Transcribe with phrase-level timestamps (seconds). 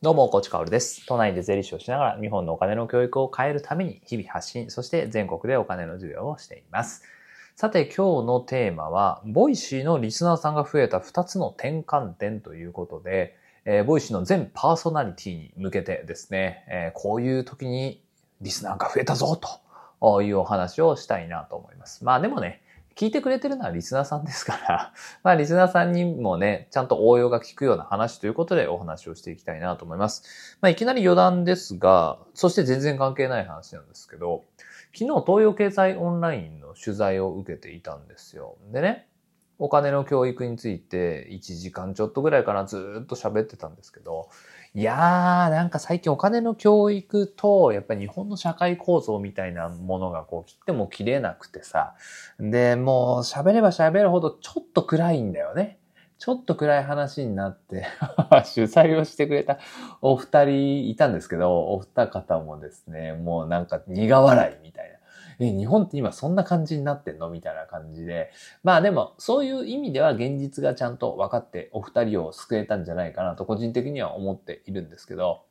[0.00, 1.04] どうも、コーチカオルです。
[1.06, 7.02] 都内で税理士をしながら日本のお金の教育を変えるために日々発信、そして全国でお金の授業をしています。
[7.56, 18.00] さて、今日のテーマは、ボイシーのリスナーさんが増えた2つの転換点ということで、えーボイシーの全パーソナリティに向けてですね、えーこういう時に
[18.40, 19.36] リスナーが増えたぞ
[20.00, 22.04] というお話をしたいなと思います。
[22.04, 22.62] まあでもね、
[22.98, 24.92] 聞いてくれてるのはリスナーさんですから、
[25.22, 30.58] まあリスナーさんにもね、ちゃんと応用が効くような話ということでお話をしていきたいなと思います。
[30.60, 34.46] まあいきなり余談ですが、そして全然関係ない話なんですけど、
[34.92, 38.56] 昨日東洋経済オンラインの取材を受けていたんですよ。
[38.72, 39.06] でね、
[39.60, 44.28] お金の教育について1時間ちょっとぐらいかなずっと喋ってたんですけど、
[44.74, 51.94] いやー、なんか最近お金の教育と、やっぱり日本の社会構造みたいなものがこう切っても切れなくてさ、
[52.38, 55.78] で、もう喋れば喋るほどちょっと暗いんだよね。
[56.18, 57.86] ちょっと暗い話になって、
[58.44, 59.58] 主催をしてくれた
[60.02, 64.97] お二人いたんですけど、お二方もですね、もうなんか苦笑いみたいな。
[65.40, 67.30] え、日本って今そんな感じになってんの？
[67.30, 68.30] みたいな感じで。
[68.64, 75.42] まあでも、そういう意味では現実がちゃんと分かってお二人を救えたんじゃないかなと個人的には思っているんですけど、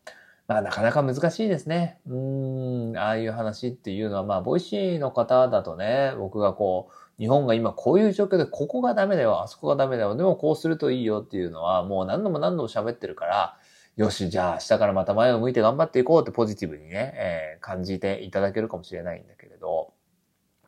[0.48, 2.00] まあなかなか難しいですね。
[2.08, 13.58] うん、ああいう話っていうのは、まあ、ボイシーの方だとね、僕がこう、日本が今こういう状況で、ここがダメだよ、あそこがダメだよ、でもこうするといいよっていうのは、もう何度も何度も喋ってるから、
[13.96, 19.77] よし、じゃあ明日からまた前を向いて頑張っていこうってポジティブにね、えー感じていただけるかもしれないんだけれど、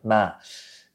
[0.03, 0.39] まあ、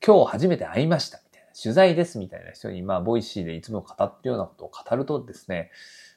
[0.05, 5.71] 今日初めて会いましたみたいな、取材ですみたいな人に、まあ、ボイシーでいつも語ってるようなことを語るとですね、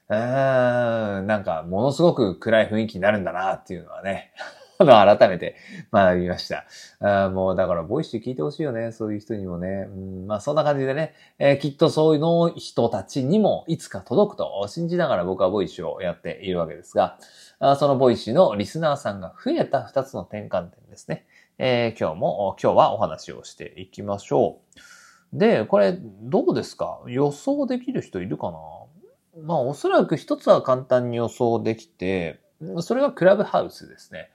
[0.10, 4.32] うーん、なんか、ものすごく暗い雰囲気になるんだなっていうのはね、
[4.80, 5.56] あの、改めて
[5.92, 6.66] 学びました。
[7.00, 9.88] あもう、だから、ボイシー聞いてほしいよね、そういう人にもね。
[9.90, 17.18] うん、まあ、そんな感じでね、えーきっとそういうの人たちにもいつか届くと信じながら僕はボイシーをやっているわけですが、
[17.60, 21.26] そのボイシーのリスナーさんが増えた2つの転換点ですね。
[21.58, 24.60] えー今日も、今日はお話をしていきましょ
[25.34, 25.38] う。
[25.40, 27.02] で、これ、どうですか？
[27.08, 28.58] 予想できる人いるかな？
[29.44, 32.40] まあ、おそらく一つは簡単に予想できて、
[32.82, 34.30] それがクラブハウスですね。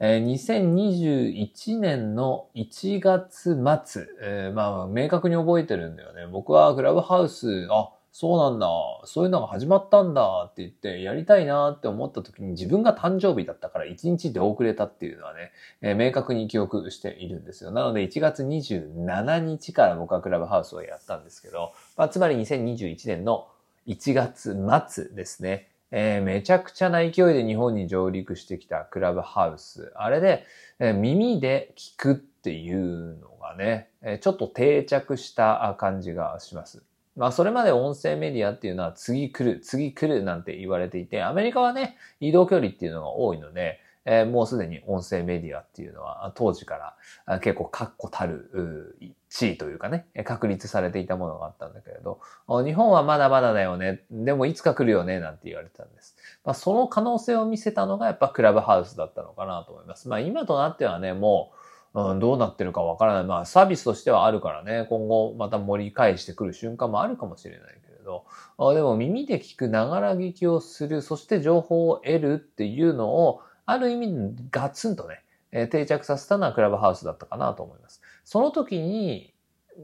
[0.00, 6.26] えー2021年の1月末、えーまあ、明確に覚えてるんだよね。
[6.26, 8.66] 僕はクラブハウス、あ、そうなんだ、
[9.04, 17.72] そういうのが始まったんだって言って、やりたいなって思った時に自分が誕生日だったから1日出遅れたっていうのはね、えー明確に記憶しているんですよ。
[17.72, 23.48] なので1月27日から僕はクラブハウスをやったんですけど、まあ、つまり2021年の
[23.86, 24.56] 1月
[24.88, 25.68] 末ですね。
[25.90, 29.92] えーめちゃくちゃな勢いで日本に上陸してきたクラブハウス。
[29.94, 30.46] あれで、
[30.78, 36.82] えー耳で聞くっていうのがね、えちょっと定着した感じがします。
[37.16, 46.94] まあそれまで音声メディアっていうのは次来る、次来るなんて言われていて、アメリカはね、移動距離っていうのが多いので、えーもうすでに音声メディアっていうのは当時か
[47.26, 48.96] ら結構確固たる
[49.28, 52.20] 地位というかね、確立されていたものがあったんだけれど、
[52.64, 54.04] 日本はまだまだだよね。
[54.10, 55.18] でもいつか来るよね。
[55.18, 56.16] なんて言われてたんです。
[56.44, 60.08] まあ、その可能性を見せたのがやっぱクラブハウスだったのかなと思います。
[60.08, 61.55] まあ今となってはね、もう、
[61.96, 63.24] うん、どうなってるかわからない。
[63.24, 68.26] まあサービスとしてはあるからね、今後また盛り返してくる瞬間もあるかもしれないけれど、
[68.58, 78.02] あでも耳で聞く、ながら聞きをする、そして情報を得るっていうのを、ある意味ガツンとね、えー定着させたのはクラブハウスだったかなと思います。
[78.24, 79.32] その時に、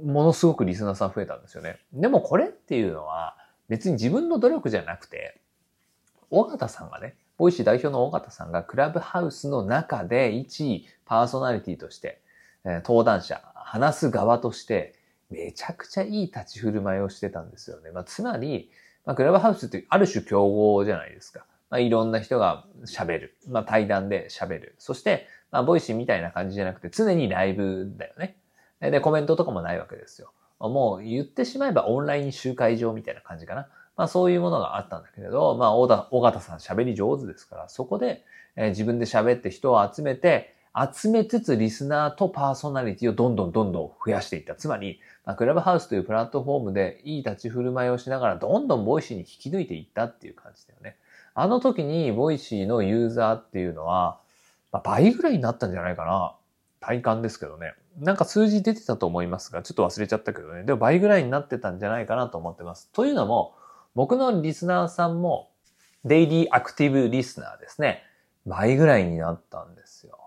[0.05, 1.79] ものすごくリスナーさん増えたんですよね。
[1.95, 3.37] でもこれっていうのは、
[3.71, 5.41] 別に自分の努力じゃなくて、
[6.31, 12.21] 尾形さんがね、ボイシー代表の尾形さんがクラブハウスの中で一パーソナリティとして、
[12.65, 14.95] え登壇者、話す側として、
[15.29, 17.91] めちゃくちゃいい立ち振る舞いをしてたんですよね。
[17.91, 18.71] まあ、つまり、
[19.05, 21.45] まあ、クラブハウスってある種競合じゃないですか。
[21.69, 23.37] まあ、いろんな人が喋る。
[23.49, 24.77] まあ、対談で喋る。
[24.79, 28.37] そして、まあ、ボイシーみたいな感じじゃなくて、常にライブだよね。
[28.81, 30.33] で、コメントとかもないわけですよ。
[30.61, 33.67] もう言ってしまえばオンライン集会場みたいな感じかな。
[33.97, 38.25] まあそういうものがあったんだけれど、まあ小田、尾形さん喋り上手ですから、そこで、
[38.57, 44.55] えー自分で喋って人を集めて、集めつつリスナーとパーソナリティをどんどんどんどん増やしていった。
[44.55, 50.97] つまり、まあ、クラブハウスというプラットフォームでいい立ち振る舞いをしながらどんどんボイシーに引き抜いていったっていう感じだよね。
[51.35, 54.19] あの時にボイシーのユーザーっていうのは、
[54.73, 56.35] まあ、倍ぐらいになったんじゃないかな。
[56.81, 57.75] 体感ですけどね。
[57.99, 60.65] なんか数字出てたと思いますが、ちょっと忘れちゃったけどね。
[60.65, 62.89] でも倍ぐらいになってたんじゃないかなと思ってます。
[62.95, 63.55] というのも、
[63.95, 65.51] 僕のリスナーさんも、
[66.05, 68.03] デイリーアクティブリスナーですね。
[68.47, 70.19] 倍ぐらいになったんですよ。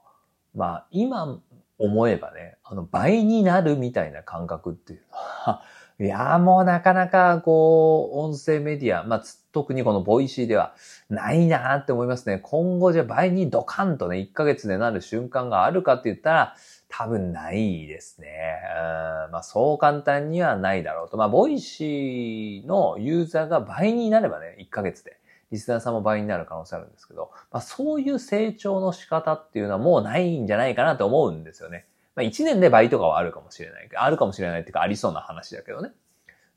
[0.53, 1.39] まあ、今
[1.77, 5.63] 思えばね、あの、倍になるみたいな感覚っていうのは、
[5.97, 10.75] いやーもうなかなかこう、音声メディア、まあ、特にこのボイシーでは
[11.09, 12.39] ないなーって思いますね。
[12.39, 16.56] 今後じゃ倍にドカンとね、1ヶ月でなる瞬間があるかって言ったら、
[16.97, 18.27] 多分ないですね。
[19.27, 21.18] うんまあ、そう簡単にはないだろうと。
[21.18, 25.18] まあ、ボイシーのユーザーが倍になればね、1ヶ月で。
[25.51, 31.86] リスナーさんも倍になる可能性あるんですけど、まあ、そういう成長の仕方っていうのはもうないんじゃないかなと思うんですよね。
[32.15, 33.89] まあ、1年で倍とかはあるかもしれない。
[33.94, 35.91] あるかもしれないっていうか、ありそうな話だけどね。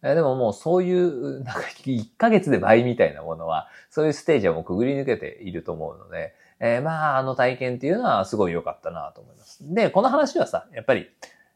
[0.05, 9.59] えでももうそういう、なんか1ヶ月で倍みたいなものは、そういうステージはもうくぐり抜けていると思うので、えー、まあ、あの体験っていうのはすごい良かったなと思います。
[9.63, 11.09] で、この話はさ、やっぱり、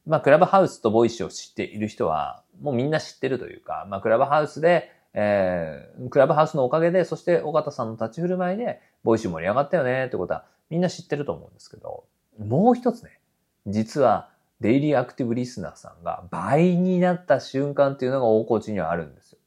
[0.06, 12.04] まあ、クラブハウスとボイシーを知っている人は、もうみんな知ってるというか、まあ、クラブハウスで、えー、クラブハウスのおかげで、そして尾形さんの立ち振る舞いで、ボイシー盛り上がったよねってことは、みんな知ってると思うんですけど、
[12.38, 13.18] もう一つね、
[13.66, 19.38] 実は、デイリーアクティブリスナーさんが倍になった瞬間っていうのが大河内にはあるんですよ。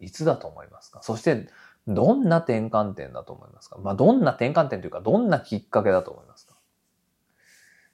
[0.00, 1.02] いつだと思いますか？
[1.02, 1.48] そして、
[1.88, 3.78] どんな転換点だと思いますか？
[3.78, 6.54] まあ、どんな転換点というか、どんなきっかけだと思いますか？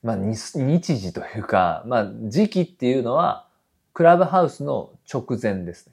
[0.02, 3.48] まあ、日時というか、まあ、時期っていうのは、
[3.94, 5.92] クラブハウスの直前ですね。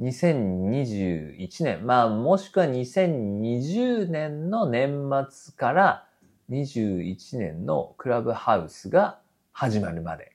[0.00, 6.08] 2021年、まあ、もしくは2020年の年末から
[6.50, 9.20] 21年のクラブハウスが
[9.52, 10.32] 始まるまで。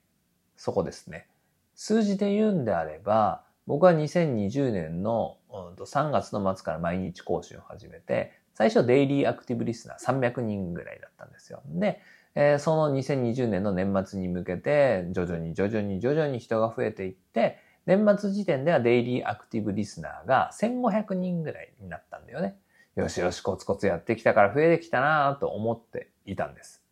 [0.55, 1.27] そこですね。
[1.75, 11.61] 数字で言うんであれば、僕は2020年の3月の末から毎日更新を始めて、最初デイリーアクティブリスナー300人ぐらいだったんですよ。
[11.67, 12.01] で、
[12.35, 22.57] えー、その2020年の年末に向けて、徐々に徐々に徐々に人が増えていって、年末時点ではデイリーアクティブリスナーが1500人ぐらいになったんだよね。
[22.95, 26.83] よしよしコツコツやってきたから増えてきたなぁと思っていたんです。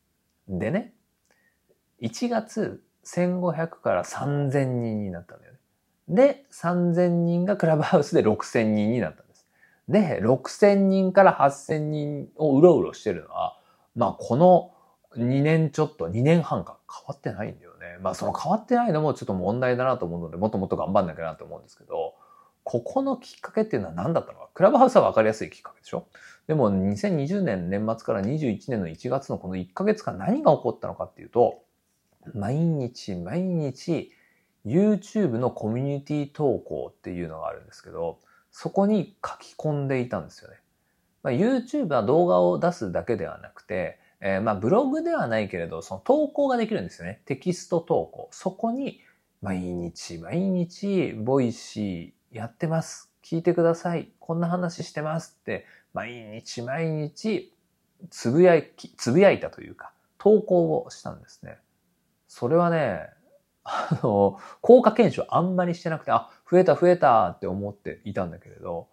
[0.48, 0.94] でね、
[2.02, 5.55] 1月1500から3000人になったんだよね。
[6.07, 9.48] で、3000人がクラブハウスで6000人になったんです。
[9.88, 13.57] で、6000人から8000人をうろうろしてるのは、
[13.96, 14.72] まあこの
[15.18, 17.98] 2年ちょっと、2年半か変わってないんだよね。
[18.02, 22.13] まあその変わってないのもちょっと問題だなと思うので、もっともっと頑張んなきゃなと思うんですけど、
[22.63, 24.50] ここのきっかけっていうのは何だったのか？
[24.54, 26.07] クラブハウスは分かりやすいきっかけでしょ？
[26.48, 31.63] でも2020年年末から21年の1月のこの1ヶ月間何が起こったのかっていうと、
[32.34, 34.12] 毎日毎日
[34.65, 38.19] YouTube のコミュニティ投稿っていうのがあるんですけど、
[38.51, 40.57] そこに書き込んでいたんですよね。
[41.23, 47.21] まあ、YouTube は動画を出すだけではなくて、えー、まあブログではないけれど、その投稿ができるんですよね。
[47.25, 48.29] テキスト投稿。
[48.31, 49.01] そこに
[49.41, 53.11] 毎日毎日ボイシーやってます。
[53.23, 54.09] 聞いてください。
[54.19, 57.53] こんな話してますって、毎日毎日
[58.09, 61.57] つぶやき、つぶやいたというか、投稿をしたんですね。
[62.27, 63.09] それはね、
[63.65, 68.88] あの、効果検証あんまりしてなくて、あ、増えた増えたって思っていたんだけれど、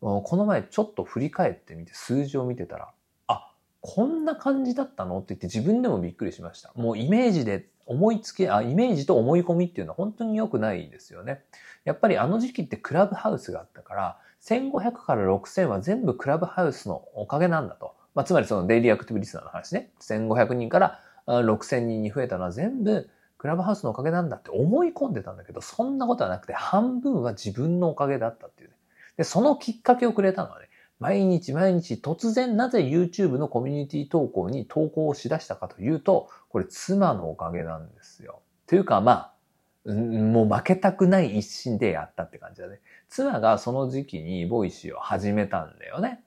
[0.00, 2.90] この前ちょっと振り返ってみて数字を見てたら、
[3.26, 6.72] あ、こんな感じだったのって言って自分でもびっくりしました。
[6.74, 11.42] もうイメージで思いつき、あ、イメージと思い込みっていうのは本当に良くないですよね。
[11.84, 17.94] やっぱりあの時期ってクラブハウスがあったから、1500から6000は全部クラブハウスのおかげなんだと。
[18.14, 19.90] まあ、つまりそのデイリーアクティブリスナーの話ね。
[20.00, 23.10] 1500人から6000人に増えたのは全部
[23.44, 28.76] クラブハウスのおかげなんだって思い込んでたんだけど、そんなことはなくて半分は自分のおかげだったっていうね。
[29.18, 38.40] で、そのきっかけをくれたのはね、毎日毎日突然なぜ YouTube のコミュニティ投稿に投稿をしだしたかというと、これ妻のおかげなんですよ。
[38.66, 39.34] というかま
[39.86, 42.80] あ、もう負けたくない一心でやったって感じだね。
[43.10, 46.24] 妻がその時期にボイシーを始めたんだよね。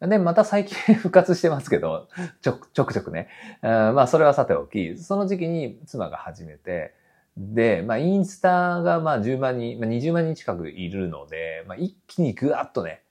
[0.00, 2.08] で、また最近 復活してますけど、
[2.40, 3.28] ちょ、ちょくちょくね。
[3.62, 6.94] まあ、それはさておき、その時期に妻が始めて、
[7.36, 13.02] で、まあ、インスタがまあ10万人、まあ、20万人近くいるので、まあ、一気にぐわっとね、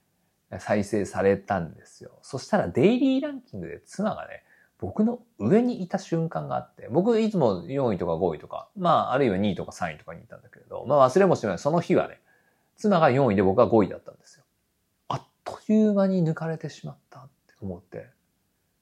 [0.58, 2.12] 再生されたんですよ。
[2.22, 4.44] そしたらデイリーランキングで妻がね、
[4.80, 11.60] 僕の上にいた瞬間があって、僕いつも4位とか5位とか、まああるいは2位とか3位とかにいたんだけれど、まあ忘れもしない。
[11.60, 12.20] その日はね、
[12.78, 14.44] 妻が4位で僕は5位だったんですよ。
[15.66, 18.08] という間に抜かれてしまったって思って、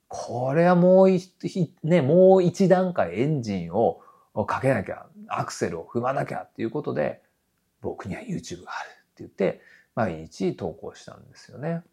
[0.08, 4.02] これはもう一、ね、もう一段階エンジンを
[4.46, 7.22] かけなきゃ、アクセルを踏まなきゃっていうことで、
[7.82, 9.62] 僕には YouTube があるって言って、
[9.96, 11.84] 毎日投稿したんですよね。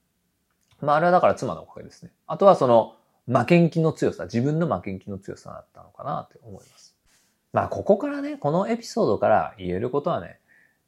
[0.81, 2.13] まあ、あれはだから妻のおかげですね。
[2.27, 6.97] あとはその、負けん気の強さ、自分の負けん気の強さだったのかなって思います。
[7.53, 10.41] まあ、ここからね、このエピソードから言えることはね、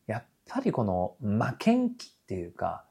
[0.06, 2.84] やっぱりこの負けん気っていうか、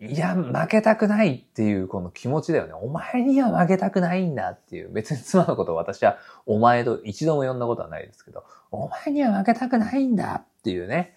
[0.00, 2.72] いや、負けたくないっていうこの気持ちだよね。
[2.72, 4.90] お前には負けたくないんだっていう。
[4.90, 6.16] 別に妻のことを私は
[6.46, 11.16] お前と一度も呼んだことはないですけど、お前には負けたくないんだっていうね。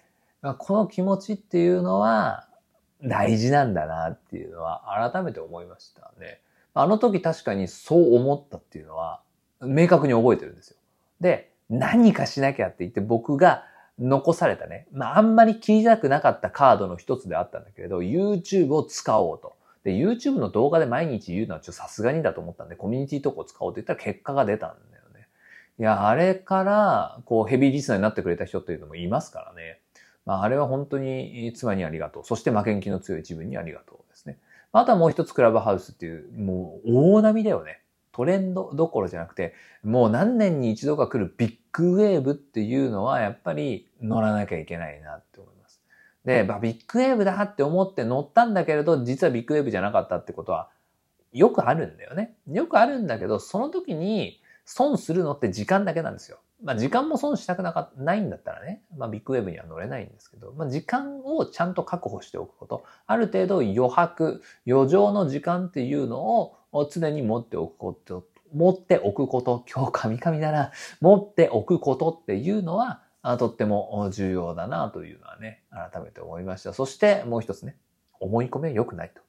[0.58, 2.46] この気持ちっていうのは
[3.02, 6.40] 大事なんだなっていうのは改めて思いましたね。
[6.74, 9.22] あの時確かにそう思ったっていうのは
[9.62, 10.76] 明確に覚えてるんですよ。
[11.22, 13.64] で、何かしなきゃって言って僕が
[13.98, 14.86] 残されたね。
[14.92, 19.54] まあ、あんまり切りたくなかったカードの一つであったんだけれど、YouTube を使おうと。
[19.84, 25.28] で、YouTube の動画で毎日言うのはちょっとさすがにだと思ったんで、コミュニティ投稿使おうって言ったら結果が出たんだよね。
[25.78, 29.80] いや、あれから、こう、ヘビーリスナーになってくれた人っていうのもいますからね。
[30.24, 32.24] まあ、あれは本当に妻にありがとう。
[32.24, 34.38] そして負けん気の強い自分にありがとうですね。
[34.72, 37.80] あとはもう一つクラブハウスっていう、もう大波だよね。
[38.12, 45.82] トレンドどころじゃなくて、もう何年に一度か来るビッグウェーブっていうのはやっぱり乗らなきゃいけないなって思います。
[46.24, 50.70] で、まあ、ビッグウェーブだって思って乗ったんだけれど、実はビッグウェーブじゃなかったってことは
[51.32, 52.36] よくあるんだよね。
[52.48, 56.38] よくあるんだけど、その時に損するのって時間だけなんですよ。
[56.62, 66.20] まあ時間も損したくなかないんだったらね、まあビッグウェーブには乗れないんですけど、まあ時間をちゃんと確保しておくこと、ある程度余白、余剰の時間っていうの
[66.72, 68.24] を常に持っておくこと、
[68.54, 70.70] 持っておくこと、今日カミカミだな、
[71.00, 73.02] 持っておくことっていうのは、
[73.38, 76.72] とっても重要だなというのはね、改めて思いました。
[76.72, 77.76] そしてもう一つね、
[78.20, 79.22] 思い込みは良くないと。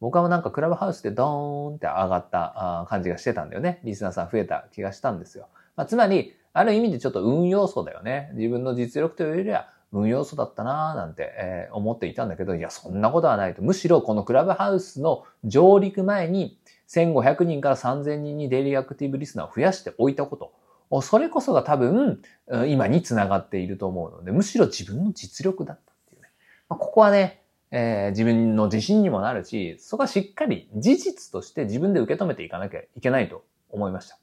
[0.00, 3.80] 僕はなんかクラブハウスでドーンって上がった感じがしてたんだよね。
[3.84, 5.48] リスナーさん増えた気がしたんですよ。
[5.76, 8.30] まあ、つまり、ある意味でちょっと運要素だよね。
[8.34, 13.62] 自分の実力というよりは運要素だったなぁなんて、えー、思っていたんだけど、いや、そんなことはないと。
[13.62, 16.58] むしろこのクラブハウスの上陸前に
[16.94, 20.52] 1500人から3000人にデイリーアクティブリスナーを増やしておいたこと。
[21.00, 22.20] それこそが多分、
[22.66, 26.28] 今につながっていると思うので、むしろ自分の実力だったっていうね。
[26.68, 34.18] まあ、ここはね、えー、自分の自信にもなるし、そこはしっかり事実として自分で受け止めていかなきゃいけないと思いました。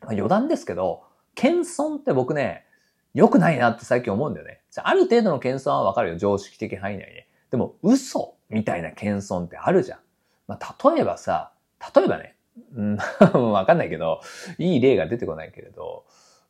[0.00, 1.02] まあ、余談ですけど、
[1.34, 2.64] 謙遜って僕ね、
[3.12, 4.62] 良くないなって最近思うんだよね。
[4.76, 6.16] ある程度の謙遜はわかるよ。
[6.16, 7.28] 常識的範囲内で。
[7.50, 9.98] でも、嘘みたいな謙遜ってあるじゃん。
[10.46, 11.52] まあ、例えばさ、
[11.94, 12.36] 例えばね、
[12.76, 12.98] うん、
[13.52, 14.20] わかんないけど、
[14.58, 16.04] いい例が出てこないけれど、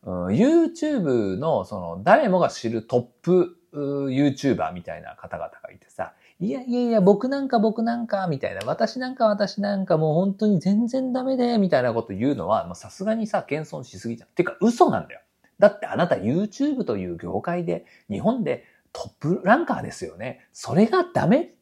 [0.05, 14.29] うん、YouTube のその誰もが知るトップ YouTuber みたいな方々がいてさ、いやいやいや、僕なんか僕なんか、みたいな、私なんか私なんかもう本当に全然ダメで、みたいなこと言うのは、さすがにさ、謙遜しすぎじゃん。
[14.31, 15.21] てか、嘘なんだよ。
[15.59, 20.47] だってあなた YouTube という業界で、日本でトップランカーですよね。
[20.55, 21.53] それがダメ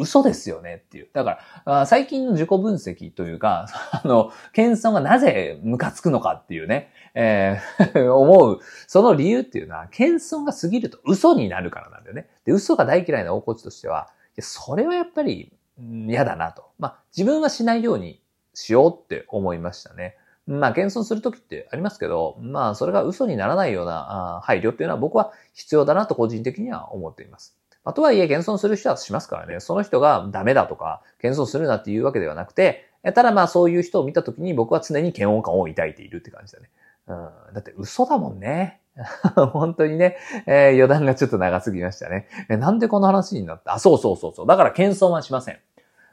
[0.00, 1.08] 嘘ですよねっていう。
[1.12, 12.28] だから、最近の自己分析というか、 あの、謙遜がなぜムカつくのかっていうね、えー、 思う、その理由っていうのは、謙遜が過ぎると嘘になるからなんだよね。
[12.44, 16.70] で、嘘が大嫌いな大コーチとしては、それはやっぱり嫌だなと。
[16.78, 18.22] まあ、自分はしないように
[18.54, 20.16] しようって思いましたね。
[20.46, 27.59] まあ、謙遜するときってありますけど、まあ、それが嘘にならないような配慮っていうのは僕は必要だなと個人的には思っています。
[27.84, 29.60] まあ、とはいえ、謙遜する人はしますからね。
[29.60, 36.68] その人がダメだとか、謙遜するなっていうわけではなくて、ただまあそういう人を見たときに僕は常に嫌悪感を抱いているって感じだね。
[37.06, 38.80] うん、だって嘘だもんね。
[39.52, 42.26] 本当にね、えー、余談がちょっと長すぎましたね。
[42.50, 43.74] えなんでこの話になった？
[43.74, 44.46] あ、そうそうそうそう。
[44.46, 45.58] だから謙遜はしません。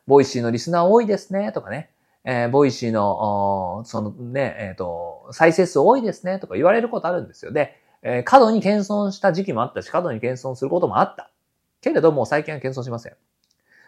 [0.06, 1.90] ボイシーのリスナー多いですね、とかね。
[2.24, 7.52] えー、ボイシーの、そのね、えっ、ー、と、再生数多いですね、とか言われることあるんですよ。
[7.52, 11.30] で、えー、過度に謙遜した時期もあったし、過度に謙遜することもあった。
[11.90, 13.14] けれども、最近は謙遜しません。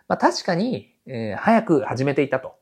[0.08, 2.56] まあ確かに、えー、早く始めていたと。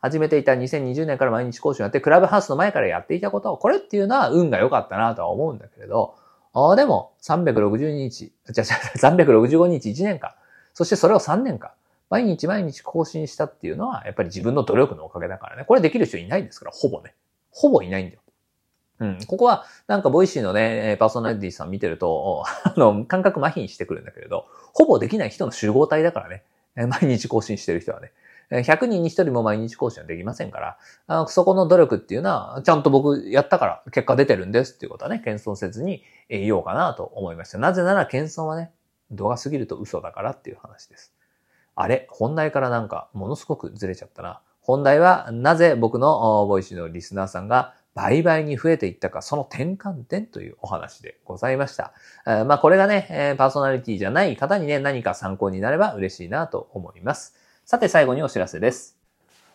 [0.00, 6.16] 始めていた2020年から毎日更新をやって、クラブハウスの前からやっていたこと、これっていうのは運が良かったなとは思うんだけれど、
[6.54, 10.34] あでも、360日、じゃじゃ365日1年間、
[10.74, 11.70] そしてそれを3年間、
[12.10, 15.64] 毎日毎日更新したっていうのは、やっぱり自分の努力のおかげだからね。
[15.64, 17.14] これできる人いないんですから、ほぼね。
[17.50, 18.21] ほぼいないんだよ。
[19.02, 19.18] うん。
[19.26, 26.44] ここは、なんか、ボイシーのね、パーソナリティさん見てると、 あの、感覚麻痺してくるんだけれど、ほぼできない人の集合体だからね。
[26.76, 28.12] 毎日更新してる人はね。
[28.50, 37.58] 100人に1人も毎日更新はできませんから、あのそこの努力っていうのは、ちゃんと僕やったから結果出てるんですっていうことはね、謙遜せずに言おうかなと思いました。
[37.58, 38.70] なぜなら謙遜はね、
[39.10, 41.14] 度が過ぎると嘘だからっていう話です。
[41.74, 44.40] あれ本題からなんかものすごくずれちゃったな。
[44.60, 51.92] 本題はなぜ僕のボイシーのリスナーさんが倍々に増えていったか、その転換点というお話でございました。
[52.26, 57.34] えまあこれがね、えパーソナリティじゃない方にね、何か参考になれば嬉しいなと思います。
[57.64, 59.01] さて最後にお知らせです。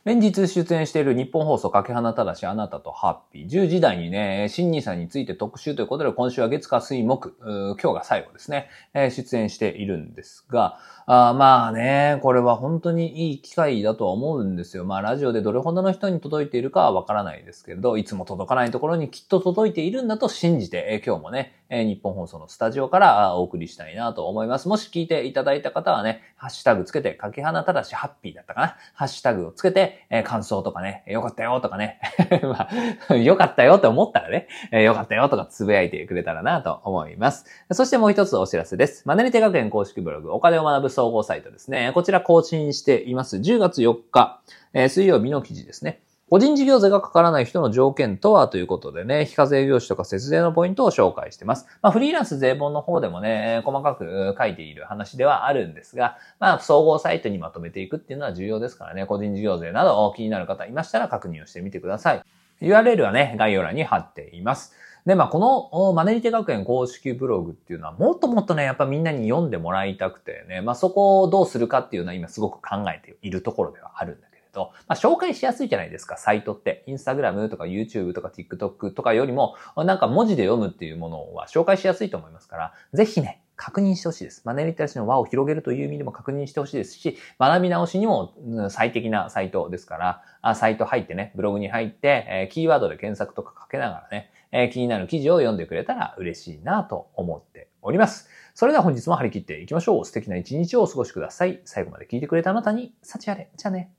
[0.08, 3.50] 連日出演しているニッポン放送垣花正あなたとハッピー。
[3.50, 14.86] 10時台にね、新 NISAについて特集ということで今週は月火水木、今日が最後ですね、出演しているんですが、あまあね、これは本当にいい機会だとは思うんですよ。
[14.86, 24.68] まあラジオでどれほどの人に届いているかはわからないですけれど、いつも届かないところにきっと届いているんだと信じて、今日もね、え日本放送のスタジオからお送りしたいなと思います。
[24.68, 28.76] もし聞いていただいた方はね、ハッシュタグつけて、かけ花ただしハッピーだったかな。
[28.94, 32.00] ハッシュタグをつけて、え感想とかね、よかったよとかね、
[32.44, 32.70] ま
[33.10, 37.46] あ、よかったよって思ったらね、えよかったよとかつぶやいてくれたらなと思います。
[37.72, 39.08] そしてもう一つお知らせです。
[39.08, 41.92] マネリテ学園公式ブログ、お金を学ぶ総合サイトですね。
[41.94, 43.38] こちら更新しています。
[43.38, 44.42] 10月4日、
[44.74, 46.02] え、水曜日の記事ですね。
[46.30, 51.66] 個人事業税がかからない人の条件とはということでね、非課税業種とか節税のポイントを紹介してます。
[51.82, 62.22] まあ、フリーランス税本の方でもね、細かく書いている話ではあるんですが、まあ、総合サイトにまとめていくっていうのは重要ですからね、個人事業税など気になる方いましたら確認をしてみてください。
[62.60, 64.74] URL はね、概要欄に貼っています。
[65.06, 74.27] で、まあ、このマネリテ学園公式ブログっていうのはもっともっとね、やっぱみんなに読んでもらいたくてね、まあ、そこをどうするかっていうのは今すごく考えているところではあるんだけ
[74.58, 76.84] ど、まあ、紹介しやすいじゃないですか、サイトって。
[76.88, 84.44] インスタグラムとか YouTube とか TikTok とかよりも、なんか文字で読むっていうものは紹介しやすいと思いますから、ぜひね、確認してほしいです。
[84.46, 88.34] マネリテラシーの輪を広げるという意味でも確認してほしいですし、学び直しにも
[88.70, 98.30] 最適なサイトですから、あサイト入ってね、ブログに入ってえ、キーワードで検索とかかけながらねえ、気になる記事を読んでくれたら嬉しいなと思っております。
[98.54, 100.06] それでは本日も張り切っていきましょう。
[100.06, 101.62] 素敵な一日をお過ごしください。
[101.66, 103.50] 最後まで聞いてくれたあなたに、幸あれ。
[103.58, 103.97] じゃあね。